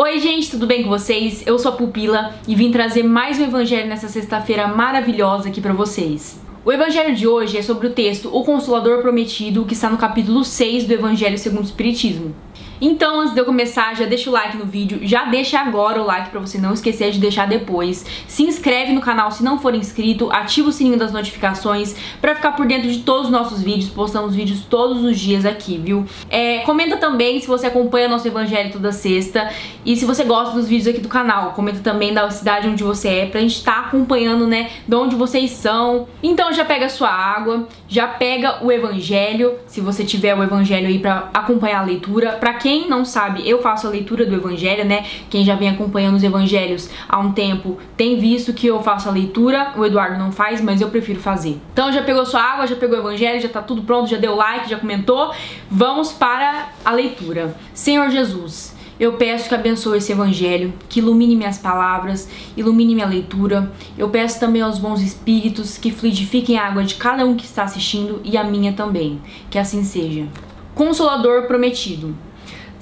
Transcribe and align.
Oi 0.00 0.20
gente, 0.20 0.48
tudo 0.48 0.64
bem 0.64 0.84
com 0.84 0.88
vocês? 0.88 1.42
Eu 1.44 1.58
sou 1.58 1.72
a 1.72 1.74
Pupila 1.74 2.32
e 2.46 2.54
vim 2.54 2.70
trazer 2.70 3.02
mais 3.02 3.40
um 3.40 3.42
evangelho 3.42 3.88
nessa 3.88 4.06
sexta-feira 4.06 4.68
maravilhosa 4.68 5.48
aqui 5.48 5.60
pra 5.60 5.72
vocês. 5.72 6.40
O 6.64 6.70
evangelho 6.70 7.16
de 7.16 7.26
hoje 7.26 7.58
é 7.58 7.62
sobre 7.62 7.88
o 7.88 7.90
texto 7.92 8.30
O 8.32 8.44
Consolador 8.44 9.02
Prometido, 9.02 9.64
que 9.64 9.74
está 9.74 9.90
no 9.90 9.98
capítulo 9.98 10.44
6 10.44 10.84
do 10.84 10.94
Evangelho 10.94 11.36
segundo 11.36 11.62
o 11.62 11.64
Espiritismo. 11.64 12.32
Então, 12.80 13.20
antes 13.20 13.34
de 13.34 13.40
eu 13.40 13.44
começar, 13.44 13.94
já 13.96 14.06
deixa 14.06 14.30
o 14.30 14.32
like 14.32 14.56
no 14.56 14.64
vídeo, 14.64 15.00
já 15.02 15.24
deixa 15.24 15.58
agora 15.58 16.00
o 16.00 16.06
like 16.06 16.30
pra 16.30 16.40
você 16.40 16.58
não 16.58 16.72
esquecer 16.72 17.10
de 17.10 17.18
deixar 17.18 17.46
depois. 17.46 18.06
Se 18.26 18.44
inscreve 18.44 18.92
no 18.92 19.00
canal 19.00 19.30
se 19.30 19.42
não 19.42 19.58
for 19.58 19.74
inscrito, 19.74 20.30
ativa 20.30 20.68
o 20.68 20.72
sininho 20.72 20.96
das 20.96 21.12
notificações 21.12 21.96
pra 22.20 22.34
ficar 22.34 22.52
por 22.52 22.66
dentro 22.66 22.90
de 22.90 23.00
todos 23.00 23.26
os 23.26 23.30
nossos 23.30 23.62
vídeos, 23.62 23.90
postamos 23.90 24.34
vídeos 24.34 24.60
todos 24.68 25.02
os 25.02 25.18
dias 25.18 25.44
aqui, 25.44 25.76
viu? 25.76 26.06
É, 26.30 26.58
comenta 26.60 26.96
também 26.96 27.40
se 27.40 27.46
você 27.46 27.66
acompanha 27.66 28.08
nosso 28.08 28.28
evangelho 28.28 28.70
toda 28.70 28.92
sexta 28.92 29.50
e 29.84 29.96
se 29.96 30.04
você 30.04 30.22
gosta 30.24 30.54
dos 30.54 30.68
vídeos 30.68 30.86
aqui 30.86 31.00
do 31.00 31.08
canal. 31.08 31.52
Comenta 31.52 31.80
também 31.80 32.14
da 32.14 32.30
cidade 32.30 32.68
onde 32.68 32.84
você 32.84 33.08
é 33.08 33.26
pra 33.26 33.40
gente 33.40 33.56
estar 33.56 33.74
tá 33.74 33.80
acompanhando, 33.88 34.46
né, 34.46 34.70
de 34.86 34.94
onde 34.94 35.16
vocês 35.16 35.50
são. 35.50 36.06
Então 36.22 36.52
já 36.52 36.64
pega 36.64 36.86
a 36.86 36.88
sua 36.88 37.10
água, 37.10 37.66
já 37.88 38.06
pega 38.06 38.64
o 38.64 38.70
evangelho, 38.70 39.54
se 39.66 39.80
você 39.80 40.04
tiver 40.04 40.34
o 40.34 40.42
evangelho 40.42 40.86
aí 40.86 40.98
pra 40.98 41.28
acompanhar 41.34 41.80
a 41.80 41.84
leitura, 41.84 42.32
pra 42.32 42.54
quem 42.54 42.67
quem 42.68 42.86
não 42.86 43.02
sabe, 43.02 43.48
eu 43.48 43.62
faço 43.62 43.86
a 43.86 43.90
leitura 43.90 44.26
do 44.26 44.34
evangelho, 44.34 44.84
né? 44.84 45.06
Quem 45.30 45.42
já 45.42 45.54
vem 45.54 45.70
acompanhando 45.70 46.16
os 46.16 46.22
evangelhos 46.22 46.90
há 47.08 47.18
um 47.18 47.32
tempo 47.32 47.78
tem 47.96 48.18
visto 48.18 48.52
que 48.52 48.66
eu 48.66 48.82
faço 48.82 49.08
a 49.08 49.10
leitura. 49.10 49.72
O 49.74 49.86
Eduardo 49.86 50.18
não 50.18 50.30
faz, 50.30 50.60
mas 50.60 50.82
eu 50.82 50.90
prefiro 50.90 51.18
fazer. 51.18 51.58
Então 51.72 51.90
já 51.90 52.02
pegou 52.02 52.26
sua 52.26 52.42
água, 52.42 52.66
já 52.66 52.76
pegou 52.76 52.98
o 52.98 53.00
evangelho, 53.00 53.40
já 53.40 53.48
tá 53.48 53.62
tudo 53.62 53.84
pronto, 53.84 54.10
já 54.10 54.18
deu 54.18 54.36
like, 54.36 54.68
já 54.68 54.78
comentou. 54.78 55.32
Vamos 55.70 56.12
para 56.12 56.68
a 56.84 56.92
leitura. 56.92 57.56
Senhor 57.72 58.10
Jesus, 58.10 58.76
eu 59.00 59.14
peço 59.14 59.48
que 59.48 59.54
abençoe 59.54 59.96
esse 59.96 60.12
evangelho, 60.12 60.74
que 60.90 61.00
ilumine 61.00 61.36
minhas 61.36 61.56
palavras, 61.56 62.28
ilumine 62.54 62.94
minha 62.94 63.06
leitura. 63.06 63.72
Eu 63.96 64.10
peço 64.10 64.38
também 64.38 64.60
aos 64.60 64.78
bons 64.78 65.00
espíritos 65.00 65.78
que 65.78 65.90
fluidifiquem 65.90 66.58
a 66.58 66.66
água 66.66 66.84
de 66.84 66.96
cada 66.96 67.24
um 67.24 67.34
que 67.34 67.46
está 67.46 67.62
assistindo 67.62 68.20
e 68.22 68.36
a 68.36 68.44
minha 68.44 68.74
também. 68.74 69.18
Que 69.48 69.58
assim 69.58 69.82
seja. 69.82 70.26
Consolador 70.74 71.46
prometido. 71.46 72.27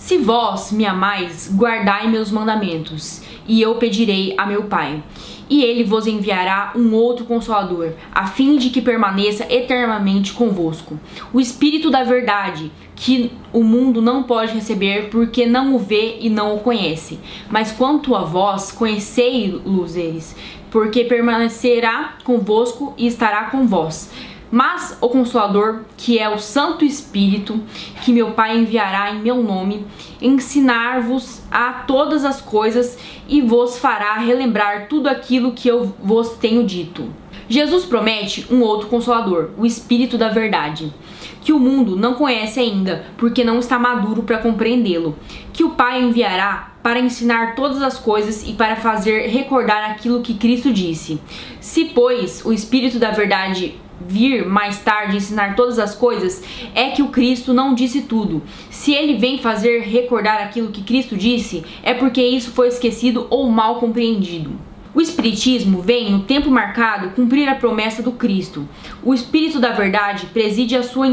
Se 0.07 0.19
vós 0.19 0.71
me 0.71 0.87
amais, 0.87 1.51
guardai 1.53 2.07
meus 2.07 2.31
mandamentos, 2.31 3.23
e 3.45 3.61
eu 3.61 3.75
pedirei 3.75 4.35
a 4.39 4.47
meu 4.47 4.63
Pai. 4.63 5.03
E 5.51 5.65
ele 5.65 5.83
vos 5.83 6.07
enviará 6.07 6.73
um 6.77 6.95
outro 6.95 7.25
consolador, 7.25 7.91
a 8.15 8.25
fim 8.25 8.57
de 8.57 8.71
que 8.71 8.81
permaneça 8.81 9.53
eternamente 9.53 10.33
convosco. 10.33 10.97
O 11.33 11.41
Espírito 11.41 11.91
da 11.91 12.05
Verdade, 12.05 12.71
que 12.95 13.33
o 13.53 13.65
mundo 13.65 14.01
não 14.01 14.23
pode 14.23 14.53
receber 14.53 15.11
porque 15.11 15.45
não 15.45 15.75
o 15.75 15.79
vê 15.81 16.19
e 16.21 16.31
não 16.31 16.55
o 16.55 16.61
conhece. 16.61 17.19
Mas 17.51 17.73
quanto 17.73 18.15
a 18.15 18.23
vós, 18.23 18.71
conhecei-los 18.71 19.97
eles, 19.97 20.37
porque 20.71 21.03
permanecerá 21.03 22.15
convosco 22.23 22.95
e 22.97 23.09
estará 23.09 23.47
com 23.47 23.67
vós 23.67 24.09
mas 24.51 24.97
o 25.01 25.09
Consolador, 25.09 25.81
que 25.97 26.19
é 26.19 26.29
o 26.29 26.39
Santo 26.39 26.85
Espírito, 26.85 27.61
que 28.03 28.13
meu 28.13 28.31
Pai 28.31 28.57
enviará 28.57 29.11
em 29.13 29.21
meu 29.21 29.43
nome, 29.43 29.87
ensinar-vos 30.21 31.43
a 31.51 31.73
todas 31.87 32.25
as 32.25 32.41
coisas 32.41 32.99
e 33.29 33.43
vos 33.43 33.79
fará 33.79 34.15
relembrar 34.15 34.89
tudo 34.89 35.09
aquilo 35.09 35.53
que 35.53 35.69
eu 35.69 35.95
vos 36.03 36.31
tenho 36.37 36.65
dito. 36.65 37.13
Jesus 37.49 37.85
promete 37.85 38.47
um 38.51 38.61
outro 38.61 38.89
Consolador, 38.89 39.51
o 39.57 39.65
Espírito 39.65 40.19
da 40.19 40.29
Verdade, 40.29 40.93
que 41.41 41.53
o 41.53 41.61
mundo 41.61 41.95
não 41.95 42.15
conhece 42.15 42.59
ainda, 42.59 43.07
porque 43.17 43.45
não 43.45 43.61
está 43.61 43.79
maduro 43.79 44.25
para 44.25 44.39
compreendê-lo, 44.39 45.17
que 45.53 45.63
o 45.63 45.71
Pai 45.71 46.03
enviará 46.03 46.73
para 46.83 46.99
ensinar 46.99 47.55
todas 47.55 47.83
as 47.83 47.99
coisas 47.99 48.47
e 48.47 48.53
para 48.53 48.77
fazer 48.77 49.29
recordar 49.29 49.91
aquilo 49.91 50.23
que 50.23 50.35
Cristo 50.35 50.73
disse. 50.73 51.21
Se, 51.61 51.87
pois, 51.87 52.45
o 52.45 52.53
Espírito 52.53 52.99
da 52.99 53.11
Verdade 53.11 53.77
vir 54.01 54.47
mais 54.47 54.81
tarde 54.81 55.17
ensinar 55.17 55.57
todas 55.57 55.79
as 55.79 55.95
coisas, 55.95 56.43
é 56.75 56.91
que 56.91 57.03
o 57.03 57.09
Cristo 57.09 57.53
não 57.53 57.75
disse 57.75 58.03
tudo. 58.03 58.43
Se 58.71 58.93
ele 58.93 59.17
vem 59.17 59.39
fazer 59.39 59.81
recordar 59.81 60.43
aquilo 60.43 60.71
que 60.71 60.83
Cristo 60.83 61.17
disse, 61.17 61.65
é 61.83 61.95
porque 61.95 62.23
isso 62.23 62.51
foi 62.53 62.69
esquecido 62.69 63.27
ou 63.31 63.49
mal 63.49 63.77
compreendido. 63.77 64.53
O 64.97 65.01
Espiritismo 65.03 65.83
vem, 65.83 66.11
no 66.11 66.21
tempo 66.21 66.51
marcado, 66.51 67.11
cumprir 67.11 67.47
a 67.51 67.55
promessa 67.55 68.03
do 68.03 68.13
Cristo. 68.13 68.67
O 69.03 69.13
Espírito 69.13 69.61
da 69.61 69.73
Verdade 69.73 70.25
preside 70.33 70.75
a 70.75 70.83
sua 70.83 71.07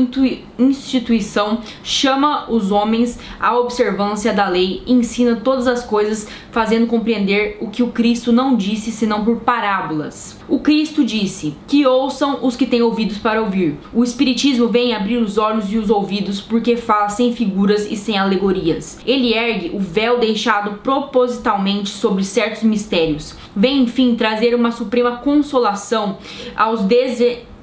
instituição, 0.57 1.59
chama 1.83 2.49
os 2.49 2.71
homens 2.71 3.19
à 3.37 3.59
observância 3.59 4.31
da 4.31 4.47
lei 4.47 4.81
e 4.87 4.93
ensina 4.93 5.35
todas 5.35 5.67
as 5.67 5.83
coisas, 5.83 6.29
fazendo 6.49 6.87
compreender 6.87 7.57
o 7.59 7.67
que 7.67 7.83
o 7.83 7.91
Cristo 7.91 8.31
não 8.31 8.55
disse 8.55 8.89
senão 8.89 9.25
por 9.25 9.41
parábolas. 9.41 10.39
O 10.47 10.59
Cristo 10.59 11.03
disse: 11.03 11.53
Que 11.67 11.85
ouçam 11.85 12.39
os 12.41 12.55
que 12.55 12.65
têm 12.65 12.81
ouvidos 12.81 13.17
para 13.17 13.41
ouvir. 13.41 13.77
O 13.93 14.01
Espiritismo 14.01 14.69
vem 14.69 14.93
abrir 14.93 15.17
os 15.17 15.37
olhos 15.37 15.69
e 15.69 15.77
os 15.77 15.89
ouvidos 15.89 16.39
porque 16.39 16.77
fala 16.77 17.09
sem 17.09 17.33
figuras 17.33 17.85
e 17.91 17.97
sem 17.97 18.17
alegorias. 18.17 18.99
Ele 19.05 19.33
ergue 19.33 19.75
o 19.75 19.79
véu 19.79 20.21
deixado 20.21 20.79
propositalmente 20.79 21.89
sobre 21.89 22.23
certos 22.23 22.63
mistérios. 22.63 23.35
Vem 23.53 23.72
enfim, 23.73 24.15
trazer 24.15 24.55
uma 24.55 24.71
suprema 24.71 25.17
consolação 25.17 26.17
aos 26.55 26.81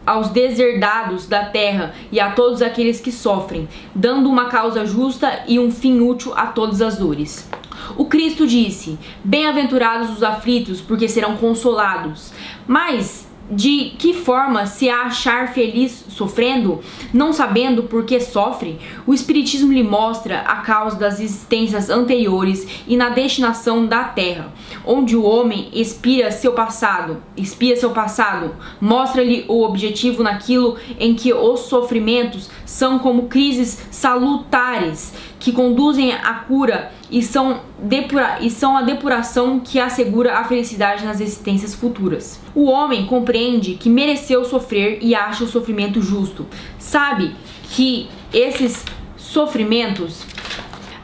aos 0.07 0.31
deserdados 0.31 1.27
da 1.27 1.45
terra 1.45 1.95
e 2.11 2.19
a 2.19 2.33
todos 2.33 2.63
aqueles 2.63 3.01
que 3.01 3.13
sofrem, 3.13 3.69
dando 3.95 4.29
uma 4.29 4.47
causa 4.47 4.85
justa 4.85 5.45
e 5.47 5.59
um 5.59 5.71
fim 5.71 6.01
útil 6.01 6.33
a 6.35 6.47
todas 6.47 6.83
as 6.83 6.97
dores. 6.97 7.49
O 7.97 8.07
Cristo 8.07 8.47
disse: 8.47 8.99
Bem-aventurados 9.23 10.11
os 10.11 10.23
aflitos, 10.23 10.81
porque 10.81 11.09
serão 11.09 11.37
consolados. 11.37 12.33
Mas 12.67 13.30
de 13.51 13.93
que 13.99 14.15
forma 14.15 14.67
se 14.67 14.89
achar 14.89 15.53
feliz 15.53 16.05
sofrendo, 16.09 16.81
não 17.13 17.33
sabendo 17.33 17.85
por 17.85 18.05
que 18.05 18.21
sofre, 18.21 18.79
o 19.07 19.13
Espiritismo 19.13 19.73
lhe 19.73 19.83
mostra 19.83 20.41
a 20.41 20.57
causa 20.57 20.97
das 20.97 21.21
existências 21.21 21.91
anteriores 21.91 22.85
e 22.87 22.97
na 22.97 23.09
destinação 23.09 23.87
da 23.87 24.05
Terra, 24.05 24.53
onde 24.85 25.17
o 25.17 25.25
homem 25.25 25.69
expira 25.73 26.31
seu 26.31 26.53
passado, 26.53 27.23
espia 27.37 27.77
seu 27.77 27.91
passado, 27.91 28.55
mostra-lhe 28.81 29.45
o 29.49 29.65
objetivo 29.65 30.23
naquilo 30.23 30.77
em 30.99 31.15
que 31.15 31.33
os 31.33 31.61
sofrimentos 31.61 32.49
são 32.65 32.99
como 32.99 33.29
crises 33.29 33.87
salutares 33.91 35.13
que 35.41 35.51
conduzem 35.51 36.13
à 36.13 36.35
cura 36.35 36.93
e 37.11 37.23
são, 37.23 37.63
depura 37.83 38.39
e 38.41 38.51
são 38.51 38.77
a 38.77 38.83
depuração 38.83 39.59
que 39.59 39.81
assegura 39.81 40.39
a 40.39 40.45
felicidade 40.45 41.05
nas 41.05 41.21
existências 41.21 41.75
futuras. 41.75 42.39
O 42.55 42.67
homem 42.67 43.07
compreende 43.07 43.75
que 43.75 43.89
mereceu 43.89 44.45
sofrer 44.45 44.99
e 45.01 45.15
acha 45.15 45.43
o 45.43 45.49
sofrimento 45.49 46.01
justo. 46.03 46.47
Sabe 46.79 47.35
que 47.65 48.09
esses 48.33 48.85
sofrimentos 49.17 50.25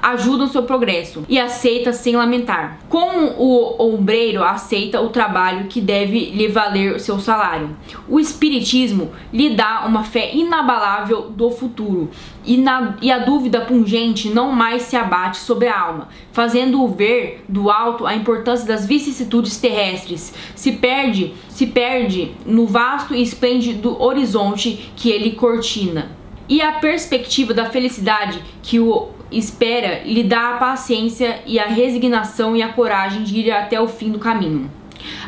ajudam 0.02 0.46
seu 0.46 0.62
progresso 0.62 1.24
e 1.28 1.38
aceita 1.38 1.92
sem 1.92 2.16
lamentar. 2.16 2.78
Como 2.88 3.34
o 3.38 3.94
ombreiro 3.94 4.42
aceita 4.42 5.00
o 5.00 5.08
trabalho 5.08 5.66
que 5.66 5.80
deve 5.80 6.30
lhe 6.30 6.48
valer 6.48 7.00
seu 7.00 7.18
salário. 7.18 7.76
O 8.08 8.20
espiritismo 8.20 9.12
lhe 9.32 9.50
dá 9.50 9.84
uma 9.86 10.04
fé 10.04 10.34
inabalável 10.34 11.30
do 11.30 11.50
futuro 11.50 12.10
e, 12.44 12.56
na, 12.56 12.96
e 13.02 13.10
a 13.10 13.18
dúvida 13.18 13.60
pungente 13.62 14.28
não 14.28 14.52
mais 14.52 14.82
se 14.82 14.96
abate 14.96 15.38
sobre 15.38 15.68
a 15.68 15.78
alma, 15.78 16.08
fazendo-o 16.32 16.88
ver 16.88 17.44
do 17.48 17.70
alto 17.70 18.06
a 18.06 18.14
importância 18.14 18.66
das 18.66 18.86
vicissitudes 18.86 19.56
terrestres. 19.58 20.32
Se 20.54 20.72
perde, 20.72 21.34
se 21.48 21.66
perde 21.66 22.32
no 22.46 22.66
vasto 22.66 23.14
e 23.14 23.22
esplêndido 23.22 24.00
horizonte 24.00 24.92
que 24.94 25.10
ele 25.10 25.32
cortina. 25.32 26.12
E 26.48 26.62
a 26.62 26.72
perspectiva 26.72 27.52
da 27.52 27.66
felicidade 27.66 28.40
que 28.62 28.78
o 28.78 29.08
espera 29.30 30.02
lhe 30.04 30.22
dá 30.22 30.54
a 30.54 30.58
paciência 30.58 31.42
e 31.46 31.58
a 31.58 31.66
resignação 31.66 32.56
e 32.56 32.62
a 32.62 32.72
coragem 32.72 33.22
de 33.22 33.40
ir 33.40 33.50
até 33.50 33.80
o 33.80 33.88
fim 33.88 34.10
do 34.10 34.18
caminho. 34.18 34.70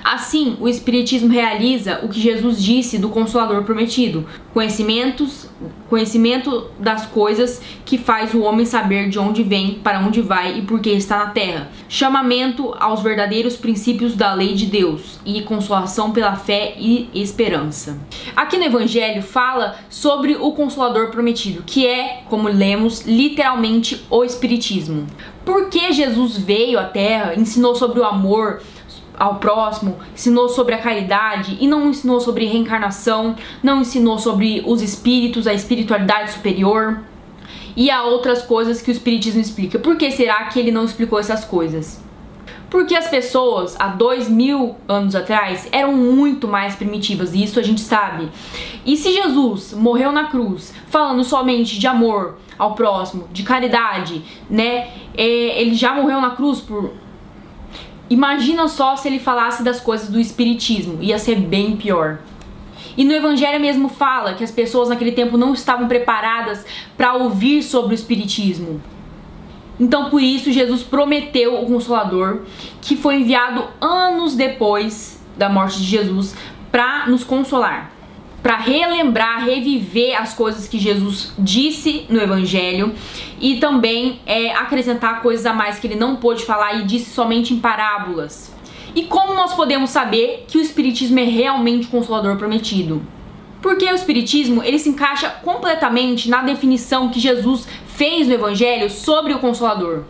Assim, 0.05 0.56
o 0.61 0.69
Espiritismo 0.69 1.29
realiza 1.29 2.00
o 2.03 2.09
que 2.09 2.21
Jesus 2.21 2.62
disse 2.62 2.99
do 2.99 3.09
Consolador 3.09 3.62
prometido: 3.65 4.27
conhecimentos, 4.53 5.49
conhecimento 5.89 6.67
das 6.79 7.06
coisas 7.06 7.61
que 7.85 7.99
faz 7.99 8.35
o 8.35 8.43
homem 8.43 8.67
saber 8.67 9.09
de 9.09 9.19
onde 9.19 9.43
vem, 9.43 9.75
para 9.75 10.00
onde 10.00 10.21
vai 10.21 10.59
e 10.59 10.62
por 10.62 10.81
que 10.81 10.91
está 10.91 11.19
na 11.19 11.27
terra. 11.31 11.71
Chamamento 11.89 12.75
aos 12.79 13.03
verdadeiros 13.03 13.56
princípios 13.56 14.15
da 14.15 14.35
lei 14.35 14.55
de 14.55 14.67
Deus 14.67 15.19
e 15.25 15.43
consolação 15.43 16.11
pela 16.11 16.37
fé 16.37 16.75
e 16.79 17.09
esperança. 17.15 17.99
Aqui 18.35 18.56
no 18.56 18.65
Evangelho 18.65 19.23
fala 19.23 19.77
sobre 19.89 20.37
o 20.37 20.53
Consolador 20.53 21.11
prometido, 21.11 21.62
que 21.65 21.87
é, 21.87 22.23
como 22.29 22.49
lemos, 22.49 23.03
literalmente 23.03 24.05
o 24.11 24.25
Espiritismo. 24.25 25.06
Por 25.45 25.71
que 25.71 25.93
Jesus 25.93 26.37
veio 26.37 26.79
à 26.79 26.85
Terra, 26.85 27.35
ensinou 27.35 27.75
sobre 27.75 28.00
o 28.00 28.05
amor, 28.05 28.61
ao 29.19 29.37
próximo, 29.37 29.97
ensinou 30.15 30.49
sobre 30.49 30.75
a 30.75 30.79
caridade 30.79 31.56
e 31.61 31.67
não 31.67 31.91
ensinou 31.91 32.20
sobre 32.20 32.47
reencarnação, 32.47 33.35
não 33.62 33.81
ensinou 33.81 34.19
sobre 34.19 34.62
os 34.67 34.81
espíritos, 34.81 35.47
a 35.47 35.53
espiritualidade 35.53 36.31
superior. 36.31 37.00
e 37.76 37.93
há 37.93 38.03
outras 38.03 38.43
coisas 38.43 38.82
que 38.82 38.91
o 38.91 38.93
Espiritismo 38.93 39.41
explica. 39.41 39.79
Por 39.79 39.97
que 39.97 40.11
será 40.11 40.44
que 40.47 40.59
ele 40.59 40.73
não 40.73 40.85
explicou 40.85 41.17
essas 41.17 41.44
coisas? 41.44 42.03
Porque 42.69 42.94
as 42.94 43.09
pessoas 43.09 43.76
há 43.79 43.87
dois 43.87 44.29
mil 44.29 44.75
anos 44.88 45.15
atrás 45.15 45.69
eram 45.71 45.94
muito 45.94 46.49
mais 46.49 46.75
primitivas, 46.75 47.32
e 47.35 47.43
isso 47.44 47.59
a 47.59 47.62
gente 47.62 47.81
sabe. 47.81 48.29
E 48.85 48.97
se 48.97 49.12
Jesus 49.12 49.73
morreu 49.73 50.11
na 50.11 50.25
cruz 50.25 50.75
falando 50.88 51.23
somente 51.23 51.79
de 51.79 51.87
amor 51.87 52.37
ao 52.59 52.75
próximo, 52.75 53.29
de 53.32 53.44
caridade, 53.44 54.23
né? 54.50 54.88
É, 55.17 55.62
ele 55.62 55.75
já 55.75 55.94
morreu 55.94 56.21
na 56.21 56.31
cruz 56.31 56.61
por. 56.61 56.91
Imagina 58.10 58.69
só 58.69 58.96
se 58.96 59.08
ele 59.08 59.19
falasse 59.19 59.62
das 59.62 59.81
coisas 59.81 60.08
do 60.08 60.19
Espiritismo, 60.19 61.02
ia 61.02 61.19
ser 61.19 61.37
bem 61.37 61.76
pior. 61.76 62.19
E 62.96 63.05
no 63.05 63.12
Evangelho 63.12 63.60
mesmo 63.60 63.88
fala 63.88 64.34
que 64.34 64.43
as 64.43 64.50
pessoas 64.50 64.88
naquele 64.88 65.12
tempo 65.12 65.37
não 65.37 65.52
estavam 65.52 65.87
preparadas 65.87 66.64
para 66.96 67.14
ouvir 67.14 67.62
sobre 67.62 67.93
o 67.93 67.94
Espiritismo. 67.94 68.81
Então, 69.78 70.10
por 70.10 70.20
isso, 70.20 70.50
Jesus 70.50 70.82
prometeu 70.82 71.62
o 71.62 71.66
Consolador, 71.66 72.40
que 72.81 72.96
foi 72.96 73.20
enviado 73.20 73.64
anos 73.81 74.34
depois 74.34 75.22
da 75.37 75.49
morte 75.49 75.78
de 75.78 75.84
Jesus 75.84 76.34
para 76.72 77.06
nos 77.06 77.22
consolar, 77.22 77.93
para 78.43 78.56
relembrar, 78.56 79.44
reviver 79.44 80.20
as 80.20 80.32
coisas 80.32 80.69
que 80.69 80.79
Jesus 80.79 81.32
disse 81.38 82.06
no 82.08 82.20
Evangelho 82.20 82.94
e 83.40 83.56
também 83.56 84.20
é, 84.26 84.52
acrescentar 84.52 85.23
coisas 85.23 85.44
a 85.44 85.52
mais 85.52 85.79
que 85.79 85.87
ele 85.87 85.96
não 85.96 86.17
pôde 86.17 86.44
falar 86.44 86.75
e 86.75 86.85
disse 86.85 87.11
somente 87.11 87.52
em 87.52 87.58
parábolas. 87.58 88.55
E 88.94 89.05
como 89.05 89.35
nós 89.35 89.55
podemos 89.55 89.90
saber 89.90 90.44
que 90.49 90.58
o 90.58 90.61
Espiritismo 90.61 91.19
é 91.19 91.25
realmente 91.25 91.87
o 91.87 91.90
Consolador 91.90 92.37
prometido? 92.37 93.02
Porque 93.61 93.85
o 93.85 93.94
Espiritismo 93.94 94.62
ele 94.62 94.79
se 94.79 94.88
encaixa 94.88 95.29
completamente 95.29 96.31
na 96.31 96.43
definição 96.43 97.08
que 97.08 97.20
Jesus 97.20 97.67
fez 97.87 98.29
no 98.29 98.35
Evangelho 98.35 98.88
sobre 98.88 99.35
o 99.35 99.38
Consolador. 99.40 100.05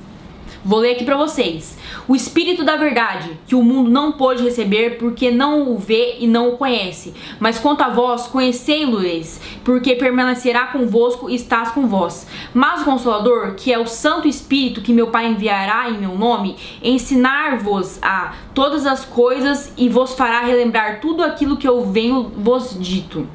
Vou 0.68 0.80
ler 0.80 0.90
aqui 0.90 1.04
para 1.04 1.16
vocês. 1.16 1.78
O 2.06 2.14
Espírito 2.14 2.62
da 2.62 2.76
Verdade, 2.76 3.38
que 3.46 3.54
o 3.54 3.62
mundo 3.62 3.88
não 3.88 4.12
pôde 4.12 4.42
receber 4.42 4.98
porque 4.98 5.30
não 5.30 5.72
o 5.72 5.78
vê 5.78 6.16
e 6.18 6.26
não 6.26 6.50
o 6.50 6.58
conhece. 6.58 7.14
Mas 7.40 7.58
quanto 7.58 7.80
a 7.80 7.88
vós, 7.88 8.26
conhecei-lo-eis, 8.26 9.40
porque 9.64 9.94
permanecerá 9.94 10.66
convosco 10.66 11.30
e 11.30 11.36
estás 11.36 11.70
com 11.70 11.86
vós. 11.86 12.26
Mas 12.52 12.82
o 12.82 12.84
Consolador, 12.84 13.54
que 13.54 13.72
é 13.72 13.78
o 13.78 13.86
Santo 13.86 14.28
Espírito 14.28 14.82
que 14.82 14.92
meu 14.92 15.06
Pai 15.06 15.28
enviará 15.28 15.88
em 15.88 15.96
meu 15.96 16.14
nome, 16.14 16.56
ensinar-vos 16.82 17.98
a 18.02 18.34
todas 18.52 18.84
as 18.84 19.06
coisas 19.06 19.72
e 19.74 19.88
vos 19.88 20.12
fará 20.12 20.40
relembrar 20.40 21.00
tudo 21.00 21.24
aquilo 21.24 21.56
que 21.56 21.66
eu 21.66 21.82
venho 21.86 22.30
vos 22.36 22.76
dito. 22.78 23.26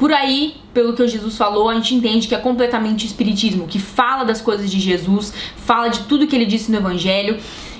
Por 0.00 0.14
aí, 0.14 0.54
pelo 0.72 0.94
que 0.94 1.06
Jesus 1.06 1.36
falou, 1.36 1.68
a 1.68 1.74
gente 1.74 1.94
entende 1.94 2.26
que 2.26 2.34
é 2.34 2.38
completamente 2.38 3.04
espiritismo, 3.04 3.66
que 3.66 3.78
fala 3.78 4.24
das 4.24 4.40
coisas 4.40 4.70
de 4.70 4.80
Jesus, 4.80 5.30
fala 5.58 5.88
de 5.88 6.04
tudo 6.04 6.26
que 6.26 6.34
ele 6.34 6.46
disse 6.46 6.72
no 6.72 6.78
evangelho 6.78 7.36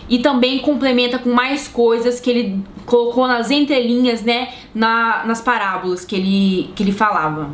e 0.06 0.19
também 0.19 0.58
complementa 0.58 1.19
com 1.19 1.31
mais 1.31 1.67
coisas 1.67 2.20
que 2.20 2.28
ele 2.28 2.62
colocou 2.84 3.26
nas 3.26 3.50
entrelinhas, 3.50 4.20
né, 4.20 4.52
na, 4.75 5.25
nas 5.25 5.40
parábolas 5.40 6.05
que 6.05 6.14
ele, 6.14 6.70
que 6.76 6.82
ele 6.82 6.93
falava. 6.93 7.49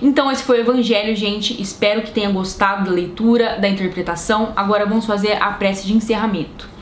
Então 0.00 0.32
esse 0.32 0.42
foi 0.44 0.60
o 0.60 0.60
evangelho, 0.62 1.14
gente. 1.14 1.60
Espero 1.60 2.00
que 2.00 2.10
tenha 2.10 2.30
gostado 2.30 2.86
da 2.86 2.90
leitura, 2.90 3.58
da 3.60 3.68
interpretação. 3.68 4.54
Agora 4.56 4.86
vamos 4.86 5.04
fazer 5.04 5.34
a 5.42 5.50
prece 5.50 5.86
de 5.86 5.92
encerramento. 5.92 6.72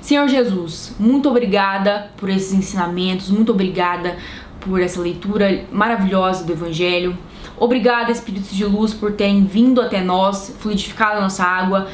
Senhor 0.00 0.26
Jesus, 0.26 0.96
muito 0.98 1.28
obrigada 1.28 2.10
por 2.16 2.30
esses 2.30 2.54
ensinamentos, 2.54 3.28
muito 3.30 3.52
obrigada 3.52 4.16
por 4.60 4.80
essa 4.80 5.00
leitura 5.00 5.64
maravilhosa 5.72 6.44
do 6.44 6.52
Evangelho. 6.52 7.16
Obrigada, 7.58 8.10
Espíritos 8.10 8.50
de 8.52 8.64
Luz, 8.64 8.94
por 8.94 9.12
terem 9.12 9.44
vindo 9.44 9.80
até 9.80 10.02
nós, 10.02 10.56
fluidificado 10.60 11.18
a 11.18 11.22
nossa 11.22 11.44
água. 11.44 11.88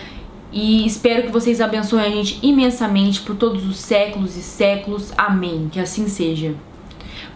E 0.52 0.86
espero 0.86 1.24
que 1.24 1.28
vocês 1.28 1.60
abençoem 1.60 2.04
a 2.04 2.10
gente 2.10 2.38
imensamente 2.42 3.20
por 3.20 3.36
todos 3.36 3.66
os 3.66 3.76
séculos 3.76 4.36
e 4.36 4.42
séculos. 4.42 5.12
Amém. 5.16 5.68
Que 5.70 5.80
assim 5.80 6.08
seja. 6.08 6.54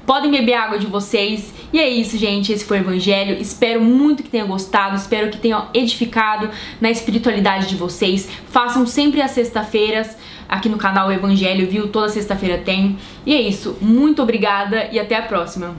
Podem 0.06 0.30
beber 0.30 0.54
água 0.54 0.78
de 0.78 0.86
vocês. 0.86 1.52
E 1.72 1.78
é 1.78 1.88
isso, 1.88 2.16
gente. 2.16 2.52
Esse 2.52 2.64
foi 2.64 2.78
o 2.78 2.80
Evangelho. 2.80 3.40
Espero 3.40 3.80
muito 3.80 4.22
que 4.22 4.30
tenham 4.30 4.48
gostado. 4.48 4.96
Espero 4.96 5.30
que 5.30 5.38
tenham 5.38 5.68
edificado 5.74 6.50
na 6.80 6.90
espiritualidade 6.90 7.68
de 7.68 7.76
vocês. 7.76 8.28
Façam 8.48 8.86
sempre 8.86 9.20
as 9.20 9.32
sexta-feiras 9.32 10.16
aqui 10.50 10.68
no 10.68 10.76
canal 10.76 11.10
Evangelho, 11.12 11.70
viu? 11.70 11.88
Toda 11.88 12.08
sexta-feira 12.08 12.58
tem. 12.58 12.98
E 13.24 13.32
é 13.32 13.40
isso. 13.40 13.78
Muito 13.80 14.20
obrigada 14.20 14.88
e 14.92 14.98
até 14.98 15.16
a 15.16 15.22
próxima. 15.22 15.76